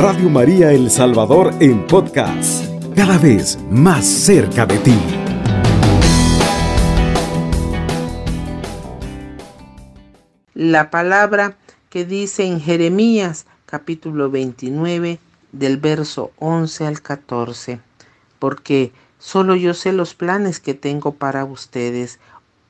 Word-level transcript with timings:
Radio 0.00 0.30
María 0.30 0.70
El 0.70 0.92
Salvador 0.92 1.52
en 1.58 1.84
podcast, 1.84 2.64
cada 2.94 3.18
vez 3.18 3.58
más 3.68 4.06
cerca 4.06 4.64
de 4.64 4.78
ti. 4.78 4.96
La 10.54 10.92
palabra 10.92 11.56
que 11.90 12.04
dice 12.04 12.44
en 12.44 12.60
Jeremías 12.60 13.46
capítulo 13.66 14.30
29 14.30 15.18
del 15.50 15.78
verso 15.78 16.30
11 16.38 16.86
al 16.86 17.02
14, 17.02 17.80
porque 18.38 18.92
solo 19.18 19.56
yo 19.56 19.74
sé 19.74 19.92
los 19.92 20.14
planes 20.14 20.60
que 20.60 20.74
tengo 20.74 21.14
para 21.14 21.44
ustedes, 21.44 22.20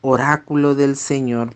oráculo 0.01 0.75
del 0.75 0.97
Señor, 0.97 1.55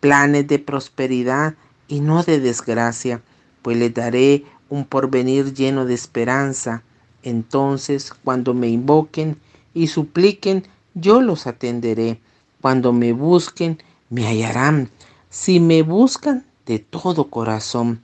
planes 0.00 0.46
de 0.46 0.58
prosperidad 0.58 1.54
y 1.88 2.00
no 2.00 2.22
de 2.22 2.38
desgracia, 2.38 3.22
pues 3.62 3.78
les 3.78 3.94
daré 3.94 4.44
un 4.68 4.84
porvenir 4.84 5.54
lleno 5.54 5.84
de 5.84 5.94
esperanza. 5.94 6.82
Entonces, 7.22 8.12
cuando 8.24 8.54
me 8.54 8.68
invoquen 8.68 9.38
y 9.74 9.88
supliquen, 9.88 10.66
yo 10.94 11.20
los 11.20 11.46
atenderé. 11.46 12.20
Cuando 12.60 12.92
me 12.92 13.12
busquen, 13.12 13.82
me 14.10 14.26
hallarán. 14.26 14.90
Si 15.30 15.60
me 15.60 15.82
buscan 15.82 16.44
de 16.66 16.78
todo 16.78 17.28
corazón, 17.28 18.00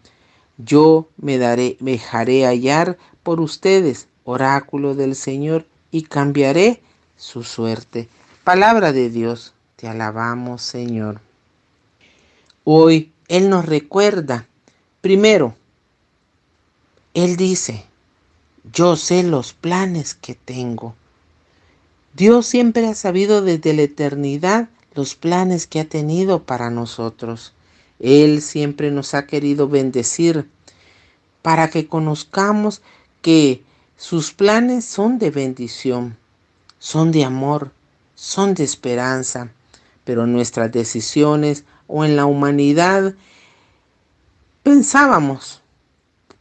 yo 0.58 1.08
me 1.16 1.38
daré, 1.38 1.76
me 1.80 1.92
dejaré 1.92 2.46
hallar 2.46 2.98
por 3.22 3.40
ustedes, 3.40 4.08
oráculo 4.24 4.94
del 4.94 5.16
Señor, 5.16 5.64
y 5.90 6.02
cambiaré 6.02 6.82
su 7.16 7.42
suerte. 7.42 8.08
Palabra 8.44 8.92
de 8.92 9.10
Dios, 9.10 9.54
te 9.76 9.88
alabamos, 9.88 10.62
Señor. 10.62 11.20
Hoy 12.64 13.12
Él 13.28 13.50
nos 13.50 13.66
recuerda, 13.66 14.46
primero, 15.00 15.54
Él 17.14 17.36
dice, 17.36 17.84
yo 18.72 18.96
sé 18.96 19.22
los 19.22 19.52
planes 19.52 20.14
que 20.14 20.34
tengo. 20.34 20.94
Dios 22.14 22.46
siempre 22.46 22.86
ha 22.86 22.94
sabido 22.94 23.42
desde 23.42 23.74
la 23.74 23.82
eternidad 23.82 24.69
los 24.94 25.14
planes 25.14 25.66
que 25.66 25.80
ha 25.80 25.88
tenido 25.88 26.44
para 26.44 26.70
nosotros. 26.70 27.52
Él 27.98 28.41
siempre 28.41 28.91
nos 28.91 29.14
ha 29.14 29.27
querido 29.27 29.69
bendecir 29.69 30.48
para 31.42 31.69
que 31.69 31.86
conozcamos 31.86 32.82
que 33.20 33.62
sus 33.97 34.32
planes 34.32 34.84
son 34.84 35.19
de 35.19 35.30
bendición, 35.30 36.16
son 36.78 37.12
de 37.12 37.24
amor, 37.24 37.72
son 38.14 38.54
de 38.54 38.64
esperanza, 38.64 39.52
pero 40.04 40.26
nuestras 40.26 40.72
decisiones 40.72 41.64
o 41.86 42.04
en 42.04 42.16
la 42.16 42.26
humanidad 42.26 43.14
pensábamos 44.62 45.61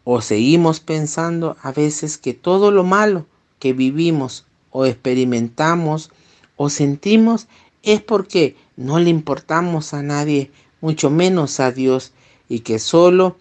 o 0.04 0.22
seguimos 0.22 0.80
pensando 0.80 1.58
a 1.62 1.72
veces 1.72 2.18
que 2.18 2.34
todo 2.34 2.72
lo 2.72 2.84
malo 2.84 3.26
que 3.60 3.74
vivimos 3.74 4.46
o 4.72 4.86
experimentamos 4.86 6.12
o 6.56 6.70
sentimos 6.70 7.48
es 7.84 8.02
porque 8.02 8.56
no 8.78 9.00
le 9.00 9.10
importamos 9.10 9.94
a 9.94 10.02
nadie 10.02 10.52
mucho 10.82 11.10
menos 11.10 11.60
a 11.60 11.72
Dios, 11.72 12.12
y 12.50 12.62
que 12.62 12.80
solo 12.80 13.38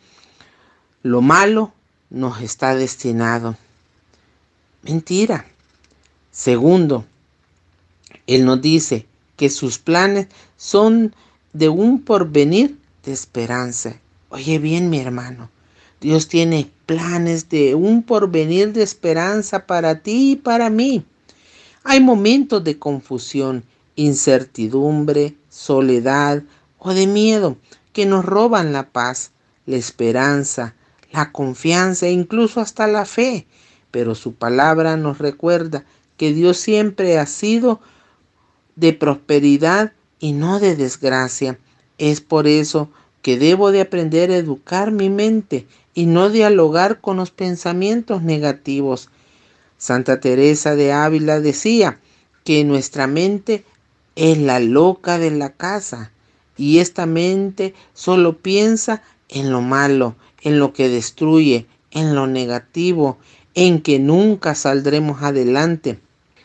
lo 1.02 1.20
malo 1.20 1.72
nos 2.10 2.40
está 2.42 2.74
destinado. 2.76 3.56
Mentira. 4.82 5.46
Segundo, 6.30 7.04
Él 8.26 8.44
nos 8.44 8.60
dice 8.62 9.06
que 9.36 9.50
sus 9.50 9.78
planes 9.78 10.28
son 10.56 11.14
de 11.52 11.68
un 11.68 12.02
porvenir 12.02 12.78
de 13.04 13.12
esperanza. 13.12 13.96
Oye 14.28 14.58
bien, 14.58 14.90
mi 14.90 15.00
hermano, 15.00 15.50
Dios 16.00 16.28
tiene 16.28 16.70
planes 16.86 17.48
de 17.50 17.74
un 17.74 18.02
porvenir 18.02 18.72
de 18.72 18.82
esperanza 18.82 19.66
para 19.66 20.00
ti 20.00 20.32
y 20.32 20.36
para 20.36 20.70
mí. 20.70 21.04
Hay 21.84 22.00
momentos 22.00 22.64
de 22.64 22.78
confusión, 22.78 23.64
incertidumbre, 23.96 25.34
soledad, 25.50 26.42
o 26.78 26.94
de 26.94 27.06
miedo 27.06 27.58
que 27.92 28.06
nos 28.06 28.24
roban 28.24 28.72
la 28.72 28.88
paz, 28.88 29.32
la 29.66 29.76
esperanza, 29.76 30.74
la 31.12 31.32
confianza 31.32 32.06
e 32.06 32.12
incluso 32.12 32.60
hasta 32.60 32.86
la 32.86 33.04
fe. 33.04 33.46
Pero 33.90 34.14
su 34.14 34.34
palabra 34.34 34.96
nos 34.96 35.18
recuerda 35.18 35.84
que 36.16 36.32
Dios 36.32 36.56
siempre 36.56 37.18
ha 37.18 37.26
sido 37.26 37.80
de 38.76 38.94
prosperidad 38.94 39.92
y 40.18 40.32
no 40.32 40.60
de 40.60 40.76
desgracia. 40.76 41.58
Es 41.98 42.20
por 42.20 42.46
eso 42.46 42.88
que 43.20 43.38
debo 43.38 43.70
de 43.70 43.82
aprender 43.82 44.30
a 44.30 44.36
educar 44.36 44.90
mi 44.92 45.10
mente 45.10 45.66
y 46.00 46.06
no 46.06 46.30
dialogar 46.30 47.02
con 47.02 47.18
los 47.18 47.30
pensamientos 47.30 48.22
negativos. 48.22 49.10
Santa 49.76 50.18
Teresa 50.18 50.74
de 50.74 50.94
Ávila 50.94 51.40
decía 51.40 52.00
que 52.42 52.64
nuestra 52.64 53.06
mente 53.06 53.66
es 54.16 54.38
la 54.38 54.60
loca 54.60 55.18
de 55.18 55.30
la 55.30 55.52
casa 55.52 56.10
y 56.56 56.78
esta 56.78 57.04
mente 57.04 57.74
solo 57.92 58.38
piensa 58.38 59.02
en 59.28 59.52
lo 59.52 59.60
malo, 59.60 60.16
en 60.40 60.58
lo 60.58 60.72
que 60.72 60.88
destruye, 60.88 61.66
en 61.90 62.14
lo 62.14 62.26
negativo, 62.26 63.18
en 63.52 63.82
que 63.82 63.98
nunca 63.98 64.54
saldremos 64.54 65.22
adelante. 65.22 66.00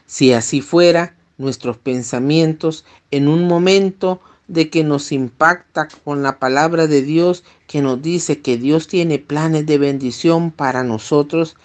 Si 0.06 0.34
así 0.34 0.60
fuera, 0.60 1.16
nuestros 1.38 1.78
pensamientos 1.78 2.84
en 3.10 3.30
un 3.30 3.48
momento 3.48 4.20
de 4.48 4.70
que 4.70 4.84
nos 4.84 5.12
impacta 5.12 5.88
con 6.04 6.24
la 6.24 6.40
palabra 6.40 6.88
de 6.88 7.02
Dios 7.02 7.44
que 7.68 7.82
nos 7.82 8.02
dice 8.02 8.42
que 8.42 8.58
Dios 8.58 8.88
tiene 8.88 9.20
planes 9.20 9.66
de 9.66 9.78
bendición 9.78 10.52
para 10.52 10.84
nosotros, 10.84 11.56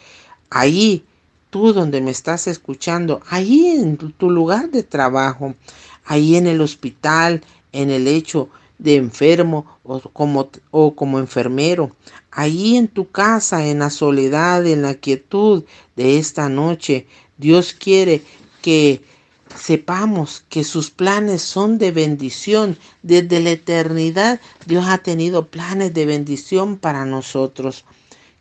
ahí 0.48 1.04
tú 1.50 1.72
donde 1.72 2.00
me 2.00 2.10
estás 2.10 2.46
escuchando, 2.46 3.20
ahí 3.28 3.66
en 3.66 3.96
tu 3.96 4.30
lugar 4.30 4.70
de 4.70 4.82
trabajo, 4.82 5.54
ahí 6.04 6.36
en 6.36 6.46
el 6.46 6.60
hospital, 6.60 7.42
en 7.72 7.90
el 7.90 8.08
hecho 8.08 8.48
de 8.78 8.96
enfermo 8.96 9.66
o 9.82 10.00
como, 10.00 10.48
o 10.70 10.94
como 10.94 11.18
enfermero, 11.18 11.94
ahí 12.30 12.76
en 12.76 12.88
tu 12.88 13.10
casa, 13.10 13.66
en 13.66 13.80
la 13.80 13.90
soledad, 13.90 14.66
en 14.66 14.82
la 14.82 14.94
quietud 14.94 15.64
de 15.96 16.18
esta 16.18 16.48
noche, 16.48 17.06
Dios 17.36 17.74
quiere 17.74 18.22
que 18.62 19.02
sepamos 19.56 20.44
que 20.48 20.64
sus 20.64 20.90
planes 20.90 21.42
son 21.42 21.78
de 21.78 21.90
bendición. 21.92 22.78
Desde 23.02 23.40
la 23.40 23.50
eternidad 23.50 24.40
Dios 24.66 24.86
ha 24.88 24.98
tenido 24.98 25.46
planes 25.46 25.94
de 25.94 26.06
bendición 26.06 26.76
para 26.76 27.04
nosotros. 27.04 27.84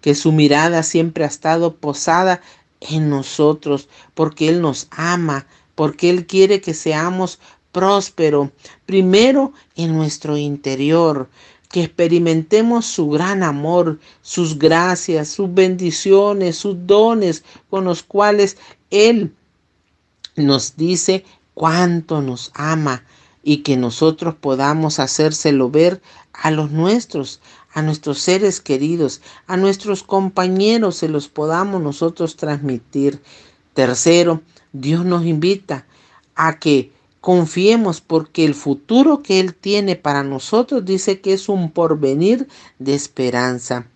Que 0.02 0.16
su 0.16 0.32
mirada 0.32 0.84
siempre 0.84 1.24
ha 1.26 1.28
estado 1.28 1.76
posada 1.76 2.42
en 2.82 3.10
nosotros, 3.10 3.90
porque 4.14 4.48
Él 4.48 4.62
nos 4.62 4.88
ama, 4.92 5.46
porque 5.76 6.10
Él 6.10 6.26
quiere 6.26 6.62
que 6.62 6.74
seamos 6.74 7.40
próspero, 7.72 8.52
primero 8.86 9.54
en 9.76 9.96
nuestro 9.96 10.38
interior, 10.38 11.30
que 11.70 11.84
experimentemos 11.84 12.86
su 12.86 13.10
gran 13.10 13.44
amor, 13.44 14.00
sus 14.22 14.58
gracias, 14.58 15.30
sus 15.30 15.54
bendiciones, 15.54 16.58
sus 16.58 16.76
dones 16.88 17.44
con 17.70 17.84
los 17.84 18.02
cuales 18.02 18.58
Él 18.90 19.34
nos 20.36 20.76
dice 20.76 21.26
cuánto 21.54 22.22
nos 22.22 22.52
ama 22.54 23.04
y 23.44 23.58
que 23.58 23.78
nosotros 23.78 24.36
podamos 24.36 25.00
hacérselo 25.00 25.70
ver 25.70 26.02
a 26.34 26.52
los 26.52 26.72
nuestros, 26.72 27.42
a 27.74 27.82
nuestros 27.82 28.20
seres 28.20 28.62
queridos, 28.62 29.22
a 29.48 29.58
nuestros 29.58 30.04
compañeros, 30.04 30.98
se 30.98 31.10
los 31.10 31.28
podamos 31.28 31.82
nosotros 31.82 32.36
transmitir. 32.36 33.22
Tercero, 33.74 34.42
Dios 34.74 35.06
nos 35.06 35.26
invita 35.26 35.86
a 36.36 36.60
que 36.60 36.92
Confiemos 37.22 38.00
porque 38.00 38.46
el 38.46 38.56
futuro 38.56 39.22
que 39.22 39.42
Él 39.42 39.54
tiene 39.54 39.98
para 39.98 40.24
nosotros 40.24 40.86
dice 40.86 41.20
que 41.20 41.34
es 41.34 41.50
un 41.50 41.72
porvenir 41.72 42.48
de 42.80 42.94
esperanza. 42.94 43.88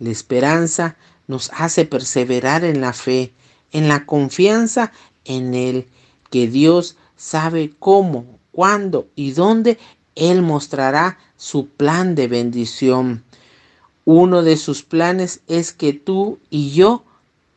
La 0.00 0.10
esperanza 0.10 0.96
nos 1.28 1.50
hace 1.54 1.84
perseverar 1.84 2.64
en 2.64 2.80
la 2.80 2.92
fe, 2.92 3.32
en 3.70 3.86
la 3.86 4.04
confianza 4.04 4.92
en 5.24 5.54
Él, 5.54 5.86
que 6.30 6.48
Dios 6.48 6.96
sabe 7.16 7.72
cómo, 7.78 8.24
cuándo 8.50 9.06
y 9.14 9.32
dónde 9.32 9.78
Él 10.14 10.42
mostrará 10.42 11.18
su 11.36 11.68
plan 11.68 12.14
de 12.14 12.28
bendición. 12.28 13.24
Uno 14.04 14.42
de 14.42 14.56
sus 14.56 14.82
planes 14.82 15.40
es 15.46 15.72
que 15.72 15.92
tú 15.92 16.38
y 16.50 16.70
yo 16.70 17.04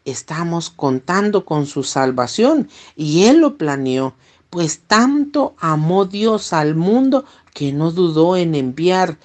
estamos 0.05 0.69
contando 0.69 1.45
con 1.45 1.65
su 1.65 1.83
salvación 1.83 2.69
y 2.95 3.23
Él 3.23 3.39
lo 3.39 3.57
planeó 3.57 4.13
pues 4.55 4.79
tanto 4.87 5.53
amó 5.59 6.05
Dios 6.05 6.53
al 6.53 6.75
mundo 6.75 7.25
que 7.53 7.73
no 7.73 7.91
dudó 7.91 8.37
en 8.37 8.55
enviar 8.55 9.17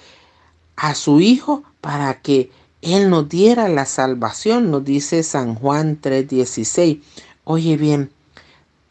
a 0.75 0.93
su 0.93 1.21
Hijo 1.21 1.63
para 1.79 2.21
que 2.21 2.51
Él 2.81 3.09
nos 3.09 3.29
diera 3.29 3.69
la 3.69 3.85
salvación, 3.85 4.71
nos 4.71 4.83
dice 4.83 5.23
San 5.23 5.55
Juan 5.55 6.01
3:16. 6.01 7.01
Oye 7.45 7.77
bien, 7.77 8.11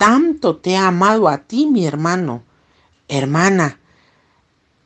tanto 0.01 0.57
te 0.57 0.79
ha 0.79 0.89
amado 0.89 1.29
a 1.29 1.37
ti, 1.37 1.67
mi 1.67 1.85
hermano, 1.85 2.43
hermana, 3.07 3.79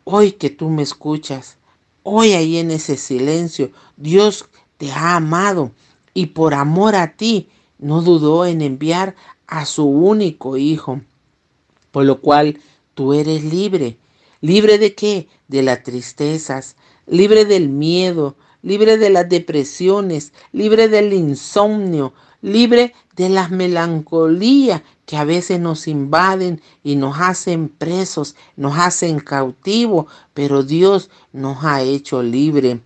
hoy 0.03 0.33
que 0.33 0.51
tú 0.51 0.71
me 0.71 0.83
escuchas, 0.83 1.57
hoy 2.03 2.33
ahí 2.33 2.57
en 2.57 2.73
ese 2.73 2.97
silencio, 2.97 3.71
Dios 3.97 4.49
te 4.77 4.91
ha 4.91 5.15
amado 5.15 5.71
y 6.15 6.27
por 6.27 6.53
amor 6.53 6.97
a 6.97 7.13
ti 7.13 7.49
no 7.79 8.03
dudó 8.03 8.45
en 8.45 8.61
enviar 8.61 9.15
a 9.47 9.67
su 9.67 9.85
único 9.85 10.57
hijo, 10.57 11.01
por 11.93 12.05
lo 12.07 12.21
cual 12.21 12.59
tú 12.95 13.13
eres 13.13 13.45
libre. 13.45 13.97
¿Libre 14.41 14.79
de 14.79 14.97
qué? 14.97 15.29
De 15.47 15.63
las 15.63 15.85
tristezas, 15.85 16.75
libre 17.07 17.45
del 17.45 17.69
miedo, 17.69 18.35
libre 18.63 18.99
de 18.99 19.11
las 19.11 19.29
depresiones, 19.29 20.33
libre 20.51 20.89
del 20.89 21.13
insomnio, 21.13 22.15
libre 22.43 22.95
de 23.17 23.29
las 23.29 23.51
melancolías 23.51 24.83
que 25.07 25.17
a 25.17 25.25
veces 25.25 25.61
nos 25.61 25.87
invaden 25.87 26.61
y 26.83 26.97
nos 26.97 27.21
hacen 27.21 27.69
presos, 27.69 28.37
nos 28.57 28.79
hacen 28.79 29.21
cautivos, 29.21 30.07
pero 30.33 30.63
Dios 30.63 31.11
nos 31.33 31.65
ha 31.65 31.83
hecho 31.83 32.23
libre. 32.23 32.81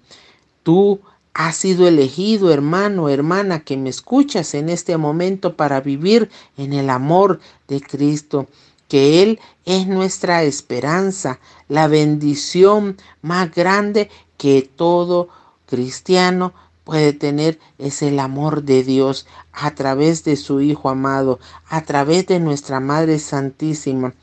Tú 0.63 1.01
has 1.33 1.57
sido 1.57 1.87
elegido, 1.87 2.53
hermano, 2.53 3.09
hermana, 3.09 3.61
que 3.61 3.77
me 3.77 3.91
escuchas 3.91 4.55
en 4.55 4.69
este 4.69 4.97
momento 4.97 5.57
para 5.57 5.81
vivir 5.81 6.31
en 6.57 6.73
el 6.73 6.91
amor 6.91 7.41
de 7.69 7.81
Cristo, 7.81 8.49
que 8.89 9.23
Él 9.23 9.39
es 9.65 9.87
nuestra 9.87 10.43
esperanza, 10.43 11.39
la 11.69 11.87
bendición 11.87 12.97
más 13.23 13.55
grande 13.55 14.11
que 14.37 14.63
todo 14.63 15.29
cristiano 15.67 16.53
puede 16.89 17.13
tener 17.13 17.59
es 17.77 18.01
el 18.01 18.19
amor 18.19 18.63
de 18.63 18.83
Dios 18.83 19.27
a 19.53 19.75
través 19.75 20.25
de 20.25 20.37
su 20.37 20.63
Hijo 20.63 20.89
amado, 20.89 21.39
a 21.69 21.83
través 21.83 22.27
de 22.29 22.41
nuestra 22.41 22.81
Madre 22.81 23.19
Santísima. 23.19 24.15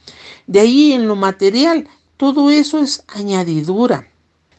De 0.48 0.62
ahí 0.62 0.92
en 0.94 1.08
lo 1.08 1.16
material, 1.16 1.88
todo 2.18 2.50
eso 2.50 2.80
es 2.80 3.04
añadidura. 3.08 4.08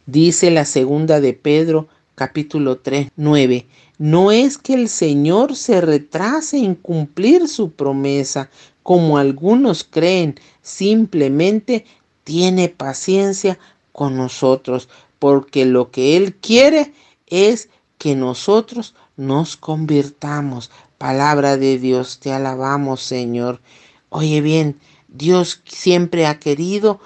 Dice 0.06 0.52
la 0.52 0.66
segunda 0.66 1.20
de 1.20 1.32
Pedro, 1.32 1.88
capítulo 2.14 2.78
3, 2.78 3.08
9. 3.16 3.66
No 3.98 4.30
es 4.30 4.56
que 4.56 4.74
el 4.74 4.88
Señor 4.88 5.56
se 5.56 5.80
retrase 5.80 6.58
en 6.58 6.76
cumplir 6.76 7.48
su 7.48 7.72
promesa, 7.72 8.50
como 8.84 9.18
algunos 9.18 9.82
creen, 9.82 10.38
simplemente 10.62 11.84
tiene 12.22 12.68
paciencia 12.68 13.58
con 13.90 14.16
nosotros, 14.16 14.88
porque 15.18 15.64
lo 15.64 15.90
que 15.90 16.16
Él 16.16 16.36
quiere 16.36 16.92
es 17.26 17.68
que 17.98 18.14
nosotros 18.16 18.94
nos 19.16 19.56
convirtamos. 19.56 20.70
Palabra 20.98 21.56
de 21.56 21.78
Dios, 21.78 22.18
te 22.20 22.32
alabamos 22.32 23.02
Señor. 23.02 23.60
Oye 24.08 24.40
bien, 24.40 24.78
Dios 25.08 25.62
siempre 25.64 26.26
ha 26.26 26.38
querido 26.38 27.00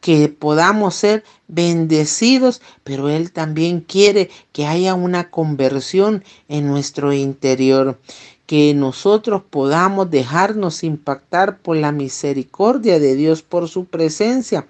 que 0.00 0.28
podamos 0.28 0.96
ser 0.96 1.22
bendecidos, 1.46 2.60
pero 2.82 3.08
Él 3.08 3.30
también 3.30 3.80
quiere 3.80 4.30
que 4.52 4.66
haya 4.66 4.94
una 4.94 5.30
conversión 5.30 6.24
en 6.48 6.66
nuestro 6.66 7.12
interior, 7.12 8.00
que 8.46 8.74
nosotros 8.74 9.42
podamos 9.48 10.10
dejarnos 10.10 10.82
impactar 10.82 11.58
por 11.58 11.76
la 11.76 11.92
misericordia 11.92 12.98
de 12.98 13.14
Dios, 13.14 13.42
por 13.42 13.68
su 13.68 13.84
presencia, 13.84 14.66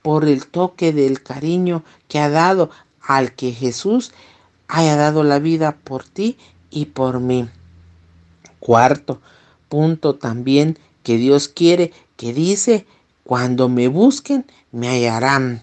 por 0.00 0.24
el 0.24 0.46
toque 0.46 0.94
del 0.94 1.22
cariño 1.22 1.84
que 2.08 2.18
ha 2.18 2.30
dado 2.30 2.70
al 3.02 3.34
que 3.34 3.52
Jesús 3.52 4.12
haya 4.70 4.96
dado 4.96 5.24
la 5.24 5.38
vida 5.38 5.76
por 5.82 6.04
ti 6.04 6.38
y 6.70 6.86
por 6.86 7.20
mí. 7.20 7.48
Cuarto 8.60 9.20
punto 9.68 10.16
también 10.16 10.78
que 11.02 11.16
Dios 11.16 11.48
quiere 11.48 11.92
que 12.16 12.32
dice, 12.34 12.86
cuando 13.24 13.68
me 13.68 13.88
busquen, 13.88 14.44
me 14.72 14.88
hallarán. 14.88 15.62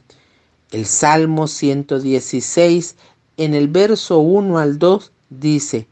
El 0.72 0.86
Salmo 0.86 1.48
116, 1.48 2.96
en 3.38 3.54
el 3.54 3.68
verso 3.68 4.20
1 4.20 4.58
al 4.58 4.80
2, 4.80 5.12
dice, 5.30 5.88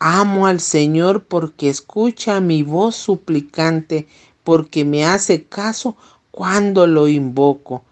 Amo 0.00 0.46
al 0.46 0.60
Señor 0.60 1.24
porque 1.24 1.68
escucha 1.68 2.40
mi 2.40 2.62
voz 2.62 2.96
suplicante, 2.96 4.06
porque 4.44 4.84
me 4.84 5.04
hace 5.04 5.44
caso 5.44 5.96
cuando 6.30 6.86
lo 6.86 7.08
invoco. 7.08 7.84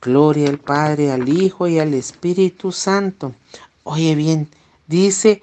Gloria 0.00 0.48
al 0.48 0.58
Padre, 0.58 1.10
al 1.10 1.28
Hijo 1.28 1.66
y 1.66 1.78
al 1.78 1.94
Espíritu 1.94 2.72
Santo. 2.72 3.34
Oye 3.84 4.14
bien, 4.14 4.48
dice 4.86 5.42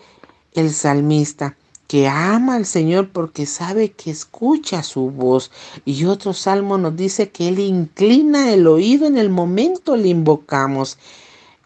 el 0.53 0.71
salmista 0.71 1.56
que 1.88 2.07
ama 2.07 2.56
al 2.56 2.65
Señor 2.65 3.09
porque 3.09 3.45
sabe 3.45 3.92
que 3.92 4.12
escucha 4.12 4.83
su 4.83 5.12
voz. 5.12 5.51
Y 5.83 6.06
otro 6.06 6.33
salmo 6.33 6.77
nos 6.77 6.95
dice 6.95 7.30
que 7.30 7.47
Él 7.47 7.59
inclina 7.59 8.53
el 8.53 8.68
oído 8.68 9.07
en 9.07 9.18
el 9.18 9.30
momento 9.30 9.95
le 9.95 10.09
invocamos. 10.09 10.97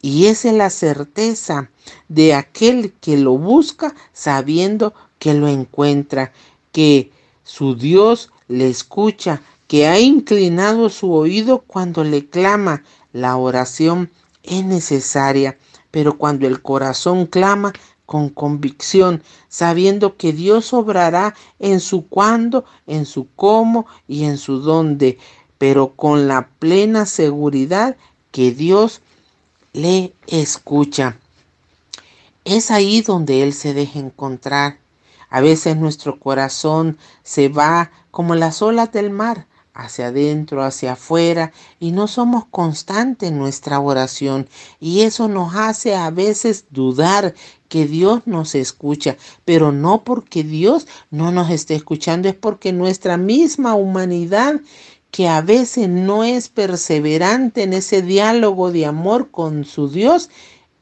Y 0.01 0.27
esa 0.27 0.49
es 0.49 0.55
la 0.55 0.69
certeza 0.69 1.69
de 2.07 2.33
aquel 2.33 2.93
que 3.01 3.17
lo 3.17 3.37
busca 3.37 3.93
sabiendo 4.13 4.93
que 5.19 5.33
lo 5.33 5.47
encuentra, 5.47 6.31
que 6.71 7.11
su 7.43 7.75
Dios 7.75 8.31
le 8.47 8.69
escucha, 8.69 9.41
que 9.69 9.88
ha 9.88 10.00
inclinado 10.00 10.89
su 10.89 11.13
oído 11.13 11.60
cuando 11.60 12.04
le 12.04 12.25
clama. 12.25 12.83
La 13.13 13.38
oración 13.38 14.10
es 14.42 14.66
necesaria, 14.66 15.60
pero 15.92 16.18
cuando 16.18 16.48
el 16.48 16.63
corazón 16.63 17.27
clama 17.27 17.71
con 18.07 18.30
convicción, 18.30 19.21
sabiendo 19.48 20.18
que 20.18 20.33
Dios 20.33 20.74
obrará 20.74 21.36
en 21.60 21.80
su 21.81 22.07
cuándo, 22.07 22.66
en 22.88 23.06
su 23.06 23.27
cómo 23.36 23.86
y 24.07 24.24
en 24.24 24.39
su 24.39 24.60
dónde, 24.60 25.19
pero 25.60 25.89
con 25.89 26.27
la 26.27 26.48
plena 26.57 27.06
seguridad 27.06 27.95
que 28.31 28.51
Dios 28.51 29.01
le 29.74 30.13
escucha. 30.25 31.19
Es 32.44 32.72
ahí 32.72 33.04
donde 33.04 33.44
Él 33.44 33.54
se 33.54 33.75
deja 33.75 34.00
encontrar. 34.00 34.80
A 35.30 35.42
veces 35.42 35.77
nuestro 35.77 36.19
corazón 36.19 36.98
se 37.22 37.50
va 37.50 37.92
como 38.10 38.33
las 38.33 38.63
olas 38.63 38.92
del 38.92 39.12
mar, 39.12 39.45
hacia 39.74 40.07
adentro, 40.07 40.63
hacia 40.63 40.94
afuera, 40.94 41.51
y 41.80 41.92
no 41.92 42.07
somos 42.07 42.45
constantes 42.45 43.30
en 43.30 43.38
nuestra 43.38 43.80
oración. 43.80 44.48
Y 44.80 45.01
eso 45.01 45.27
nos 45.27 45.56
hace 45.56 45.95
a 45.95 46.10
veces 46.10 46.66
dudar 46.69 47.33
que 47.68 47.86
Dios 47.86 48.24
nos 48.25 48.56
escucha, 48.56 49.18
pero 49.45 49.71
no 49.71 50.04
porque 50.04 50.44
Dios 50.44 50.88
no 51.12 51.31
nos 51.31 51.50
esté 51.51 51.75
escuchando, 51.75 52.27
es 52.27 52.36
porque 52.36 52.74
nuestra 52.74 53.18
misma 53.18 53.75
humanidad 53.75 54.60
que 55.12 55.27
a 55.27 55.42
veces 55.42 55.89
no 55.89 56.24
es 56.24 56.50
perseverante 56.50 57.63
en 57.63 57.74
ese 57.74 58.01
diálogo 58.01 58.72
de 58.72 58.86
amor 58.86 59.31
con 59.31 59.65
su 59.65 59.89
Dios, 59.89 60.29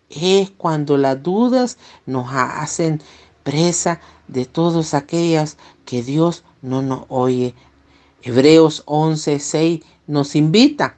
es 0.10 0.52
cuando 0.52 0.98
las 0.98 1.22
dudas 1.22 1.78
nos 2.06 2.28
hacen 2.32 3.02
presa 3.44 4.00
de 4.28 4.46
todas 4.46 4.94
aquellas 4.94 5.58
que 5.86 6.04
Dios 6.04 6.44
no 6.62 6.82
nos 6.82 7.06
oye. 7.10 7.54
Hebreos 8.28 8.84
11:6 8.88 9.84
nos 10.06 10.36
invita 10.36 10.98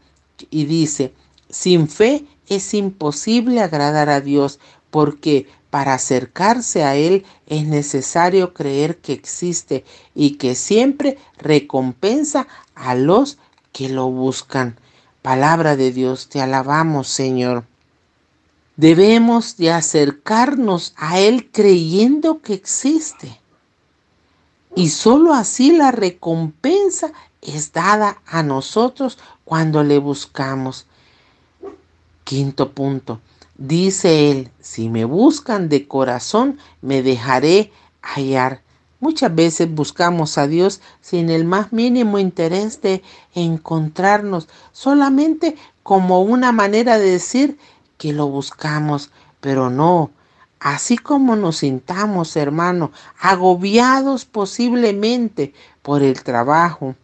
y 0.50 0.66
dice, 0.66 1.14
sin 1.48 1.88
fe 1.88 2.26
es 2.48 2.74
imposible 2.74 3.62
agradar 3.62 4.10
a 4.10 4.20
Dios 4.20 4.60
porque 4.90 5.46
para 5.70 5.94
acercarse 5.94 6.84
a 6.84 6.96
Él 6.96 7.28
es 7.46 7.68
necesario 7.68 8.56
creer 8.56 8.98
que 8.98 9.14
existe 9.14 9.86
y 10.16 10.38
que 10.38 10.56
siempre 10.56 11.20
recompensa 11.38 12.48
a 12.74 12.96
los 12.96 13.38
que 13.74 13.90
lo 13.90 14.10
buscan. 14.10 14.80
Palabra 15.22 15.76
de 15.76 15.92
Dios, 15.92 16.30
te 16.30 16.42
alabamos 16.42 17.10
Señor. 17.10 17.64
Debemos 18.76 19.56
de 19.56 19.72
acercarnos 19.72 20.96
a 20.98 21.20
Él 21.20 21.52
creyendo 21.52 22.42
que 22.42 22.56
existe. 22.56 23.40
Y 24.76 24.90
sólo 24.90 25.34
así 25.34 25.72
la 25.76 25.92
recompensa 25.92 27.12
es 27.42 27.74
dada 27.74 28.22
a 28.26 28.44
nosotros 28.44 29.18
cuando 29.44 29.84
le 29.84 29.98
buscamos. 29.98 30.86
Quinto 32.24 32.72
punto. 32.72 33.20
Dice 33.58 34.32
él, 34.32 34.52
si 34.62 34.90
me 34.90 35.04
buscan 35.06 35.68
de 35.68 35.88
corazón, 35.88 36.60
me 36.82 37.02
dejaré 37.02 37.72
hallar. 38.02 38.62
Muchas 39.02 39.34
veces 39.34 39.74
buscamos 39.74 40.38
a 40.38 40.48
Dios 40.48 40.82
sin 41.02 41.30
el 41.30 41.46
más 41.46 41.74
mínimo 41.74 42.20
interés 42.20 42.82
de 42.82 43.02
encontrarnos, 43.34 44.48
solamente 44.72 45.56
como 45.84 46.22
una 46.22 46.52
manera 46.52 46.98
de 46.98 47.12
decir 47.12 47.58
que 47.98 48.14
lo 48.14 48.28
buscamos, 48.28 49.10
pero 49.42 49.70
no. 49.70 50.12
Así 50.60 50.98
como 50.98 51.36
nos 51.36 51.58
sintamos, 51.58 52.36
hermano, 52.36 52.92
agobiados 53.20 54.26
posiblemente 54.26 55.54
por 55.82 56.04
el 56.04 56.22
trabajo, 56.24 56.96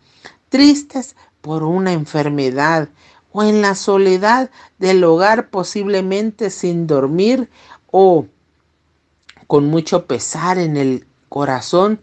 tristes 0.49 1.15
por 1.41 1.63
una 1.63 1.93
enfermedad, 1.93 2.89
o 3.31 3.43
en 3.43 3.61
la 3.61 3.75
soledad 3.75 4.49
del 4.77 5.03
hogar 5.03 5.49
posiblemente 5.49 6.49
sin 6.49 6.87
dormir 6.87 7.49
o 7.91 8.27
con 9.47 9.65
mucho 9.65 10.05
pesar 10.05 10.57
en 10.57 10.77
el 10.77 11.05
corazón 11.27 11.99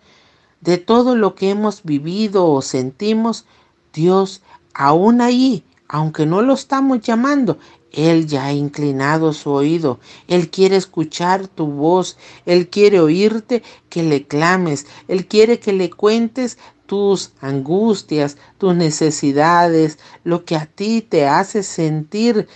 de 0.61 0.77
todo 0.77 1.17
lo 1.17 1.35
que 1.35 1.49
hemos 1.49 1.85
vivido 1.85 2.47
o 2.47 2.61
sentimos, 2.61 3.47
Dios 3.95 4.43
aún 4.75 5.23
ahí, 5.23 5.65
aunque 5.89 6.27
no 6.27 6.43
lo 6.43 6.53
estamos 6.53 7.01
llamando, 7.01 7.59
Él 7.93 8.27
ya 8.27 8.47
ha 8.47 8.53
inclinado 8.53 9.33
su 9.33 9.51
oído. 9.51 10.01
Él 10.27 10.51
quiere 10.51 10.77
escuchar 10.77 11.47
tu 11.49 11.67
voz. 11.67 12.17
Él 12.47 12.69
quiere 12.69 13.01
oírte 13.01 13.63
que 13.89 14.03
le 14.03 14.27
clames. 14.27 14.87
Él 15.09 15.27
quiere 15.27 15.59
que 15.61 15.73
le 15.73 15.91
cuentes 15.91 16.59
tus 16.87 17.33
angustias, 17.41 18.37
tus 18.59 18.75
necesidades, 18.75 19.99
lo 20.25 20.45
que 20.45 20.57
a 20.57 20.67
ti 20.67 21.03
te 21.03 21.27
hace 21.27 21.63
sentir 21.63 22.49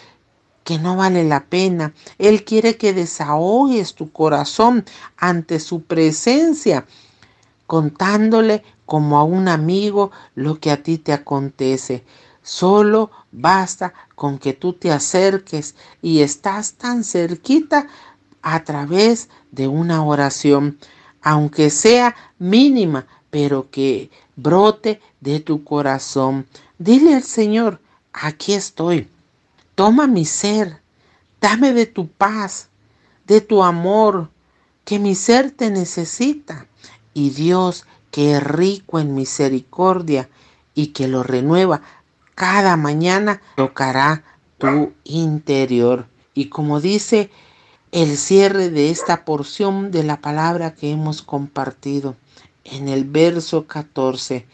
que 0.64 0.78
no 0.78 0.97
vale 0.97 1.25
la 1.25 1.45
pena. 1.45 1.95
Él 2.19 2.45
quiere 2.45 2.76
que 2.76 2.93
desahogues 2.93 3.95
tu 3.95 4.11
corazón 4.11 4.85
ante 5.16 5.61
su 5.61 5.83
presencia, 5.83 6.87
contándole 7.66 8.62
como 8.85 9.19
a 9.19 9.25
un 9.25 9.49
amigo 9.49 10.11
lo 10.35 10.59
que 10.61 10.71
a 10.71 10.83
ti 10.83 10.99
te 10.99 11.12
acontece. 11.12 12.05
Solo 12.47 13.11
basta 13.33 13.93
con 14.15 14.38
que 14.38 14.53
tú 14.53 14.73
te 14.73 14.93
acerques 14.93 15.75
y 16.00 16.21
estás 16.21 16.75
tan 16.75 17.03
cerquita 17.03 17.88
a 18.41 18.62
través 18.62 19.29
de 19.50 19.67
una 19.67 20.05
oración, 20.05 20.79
aunque 21.23 21.71
sea 21.71 22.15
mínima, 22.38 23.09
pero 23.31 23.69
que 23.69 24.12
brote 24.37 25.00
de 25.21 25.41
tu 25.41 25.65
corazón. 25.65 26.47
Dile 26.79 27.17
al 27.17 27.25
Señor, 27.25 27.81
aquí 28.12 28.53
estoy. 28.53 29.09
Toma 29.75 30.07
mi 30.07 30.25
ser, 30.25 30.81
dame 31.41 31.73
de 31.73 31.87
tu 31.87 32.07
paz, 32.07 32.69
de 33.26 33.41
tu 33.41 33.65
amor, 33.65 34.31
que 34.85 35.00
mi 35.00 35.17
ser 35.17 35.50
te 35.50 35.69
necesita. 35.69 36.69
Y 37.12 37.31
Dios, 37.31 37.87
que 38.12 38.37
es 38.37 38.45
rico 38.45 39.00
en 39.00 39.17
misericordia 39.17 40.29
y 40.76 40.88
que 40.88 41.09
lo 41.09 41.25
renueva, 41.25 41.81
cada 42.37 42.76
mañana 42.76 43.43
tocará 43.57 44.23
tu 44.59 44.93
interior. 45.02 46.07
Y 46.35 46.49
como 46.50 46.81
dice 46.81 47.31
el 47.90 48.16
cierre 48.16 48.71
de 48.71 48.90
esta 48.90 49.25
porción 49.25 49.90
de 49.90 50.05
la 50.05 50.21
palabra 50.21 50.75
que 50.75 50.93
hemos 50.93 51.23
compartido 51.23 52.14
en 52.62 52.88
el 52.88 53.05
verso 53.05 53.66
14, 53.66 54.47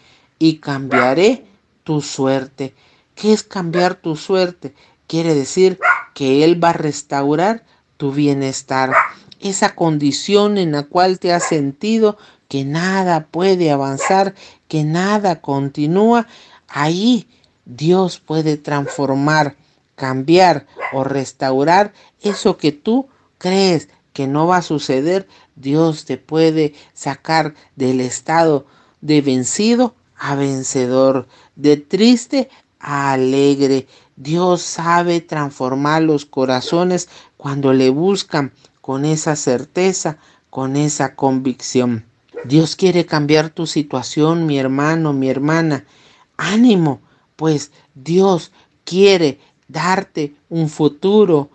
y 0.42 0.56
cambiaré 0.56 1.46
tu 1.84 2.00
suerte. 2.00 2.74
¿Qué 3.14 3.32
es 3.32 3.44
cambiar 3.44 3.94
tu 3.94 4.16
suerte? 4.16 4.74
Quiere 5.06 5.36
decir 5.36 5.78
que 6.14 6.42
Él 6.42 6.62
va 6.62 6.70
a 6.70 6.72
restaurar 6.72 7.64
tu 7.96 8.10
bienestar, 8.10 8.92
esa 9.38 9.76
condición 9.76 10.58
en 10.58 10.72
la 10.72 10.82
cual 10.82 11.20
te 11.20 11.32
has 11.32 11.44
sentido 11.44 12.18
que 12.48 12.64
nada 12.64 13.28
puede 13.30 13.70
avanzar, 13.70 14.34
que 14.66 14.82
nada 14.82 15.40
continúa, 15.40 16.26
ahí 16.66 17.28
Dios 17.64 18.18
puede 18.18 18.56
transformar, 18.56 19.56
cambiar 19.94 20.66
o 20.92 21.04
restaurar 21.04 21.92
eso 22.20 22.56
que 22.56 22.72
tú 22.72 23.08
crees 23.38 23.88
que 24.12 24.26
no 24.26 24.46
va 24.46 24.58
a 24.58 24.62
suceder. 24.62 25.28
Dios 25.56 26.04
te 26.04 26.16
puede 26.16 26.74
sacar 26.92 27.54
del 27.76 28.00
estado 28.00 28.66
de 29.00 29.20
vencido 29.20 29.94
a 30.16 30.34
vencedor, 30.34 31.26
de 31.56 31.76
triste 31.76 32.48
a 32.78 33.12
alegre. 33.12 33.86
Dios 34.16 34.62
sabe 34.62 35.20
transformar 35.20 36.02
los 36.02 36.26
corazones 36.26 37.08
cuando 37.36 37.72
le 37.72 37.90
buscan 37.90 38.52
con 38.80 39.04
esa 39.04 39.36
certeza, 39.36 40.18
con 40.50 40.76
esa 40.76 41.14
convicción. 41.14 42.04
Dios 42.44 42.76
quiere 42.76 43.06
cambiar 43.06 43.50
tu 43.50 43.66
situación, 43.66 44.46
mi 44.46 44.58
hermano, 44.58 45.12
mi 45.12 45.28
hermana. 45.28 45.84
Ánimo, 46.36 47.00
pues 47.36 47.70
Dios 47.94 48.52
quiere 48.84 49.38
darte 49.68 50.34
un 50.48 50.68
futuro 50.68 51.50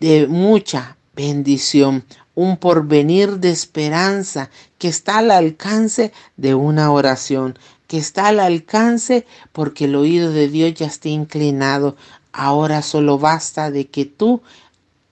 de 0.00 0.26
mucha 0.26 0.96
bendición, 1.14 2.04
un 2.34 2.56
porvenir 2.56 3.38
de 3.38 3.50
esperanza 3.50 4.50
que 4.78 4.88
está 4.88 5.18
al 5.18 5.30
alcance 5.30 6.12
de 6.36 6.54
una 6.54 6.92
oración, 6.92 7.58
que 7.88 7.98
está 7.98 8.28
al 8.28 8.40
alcance 8.40 9.26
porque 9.52 9.86
el 9.86 9.96
oído 9.96 10.30
de 10.30 10.48
Dios 10.48 10.74
ya 10.74 10.86
está 10.86 11.08
inclinado. 11.08 11.96
Ahora 12.32 12.82
solo 12.82 13.18
basta 13.18 13.70
de 13.70 13.88
que 13.88 14.04
tú 14.04 14.42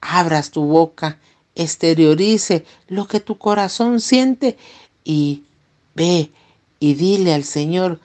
abras 0.01 0.51
tu 0.51 0.65
boca, 0.65 1.19
exteriorice 1.57 2.65
lo 2.87 3.09
que 3.09 3.19
tu 3.19 3.39
corazón 3.39 4.01
siente 4.01 4.57
y 5.05 5.43
ve 5.95 6.31
y 6.79 6.95
dile 6.95 7.35
al 7.35 7.45
Señor, 7.45 8.01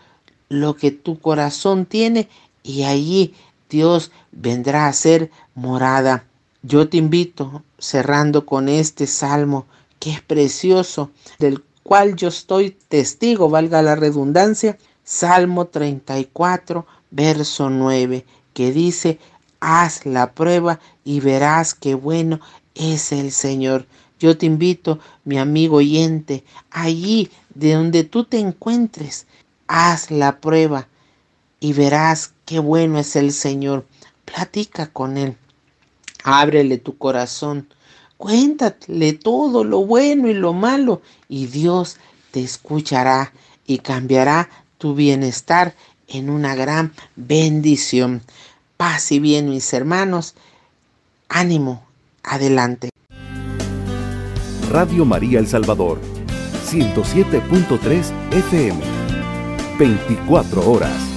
lo 0.51 0.75
que 0.75 0.91
tu 0.91 1.17
corazón 1.17 1.86
tiene 1.86 2.27
y 2.62 2.84
allí 2.84 3.34
Dios 3.70 4.12
vendrá 4.34 4.88
a 4.88 4.93
ser 4.93 5.31
morada. 5.55 6.25
Yo 6.62 6.89
te 6.89 6.98
invito, 6.98 7.63
cerrando 7.79 8.46
con 8.46 8.67
este 8.67 9.08
salmo 9.08 9.65
que 9.98 10.12
es 10.12 10.22
precioso, 10.22 11.10
del 11.39 11.63
cual 11.84 12.17
yo 12.17 12.27
estoy 12.27 12.72
testigo, 12.89 13.50
valga 13.50 13.81
la 13.81 13.96
redundancia, 13.96 14.77
Salmo 15.05 15.67
34, 15.67 16.86
verso 17.12 17.70
9, 17.70 18.25
que 18.53 18.74
dice, 18.74 19.20
haz 19.62 20.05
la 20.05 20.34
prueba 20.34 20.81
y 21.05 21.22
verás 21.22 21.74
qué 21.74 21.96
bueno 21.96 22.41
es 22.75 23.13
el 23.13 23.31
Señor. 23.31 23.86
Yo 24.20 24.38
te 24.38 24.46
invito, 24.46 25.00
mi 25.24 25.39
amigo 25.39 25.77
oyente, 25.77 26.43
allí 26.70 27.31
de 27.55 27.74
donde 27.74 28.03
tú 28.03 28.25
te 28.25 28.38
encuentres, 28.38 29.27
haz 29.72 30.12
la 30.12 30.42
prueba 30.42 30.90
y 31.62 31.72
verás 31.72 32.34
qué 32.46 32.60
bueno 32.60 33.00
es 33.00 33.16
el 33.16 33.32
Señor. 33.32 33.86
Platica 34.25 34.88
con 34.88 35.18
Él. 35.18 35.38
Ábrele 36.24 36.78
tu 36.78 36.98
corazón. 36.98 37.68
Cuéntale 38.18 39.13
todo 39.13 39.63
lo 39.63 39.86
bueno 39.86 40.28
y 40.28 40.34
lo 40.34 40.54
malo 40.54 41.01
y 41.30 41.48
Dios 41.48 41.98
te 42.32 42.44
escuchará 42.44 43.32
y 43.66 43.80
cambiará 43.80 44.50
tu 44.78 44.94
bienestar 44.94 45.74
en 46.08 46.30
una 46.30 46.54
gran 46.54 46.94
bendición. 47.16 48.22
Paz 48.75 49.12
y 49.13 49.20
bien, 49.20 49.50
mis 49.50 49.74
hermanos. 49.74 50.36
Ánimo, 51.30 51.86
adelante. 52.24 52.90
Radio 54.70 55.06
María 55.06 55.40
El 55.40 55.48
Salvador, 55.48 56.00
107.3 56.70 58.12
FM. 58.32 59.00
24 59.82 60.62
horas. 60.62 61.11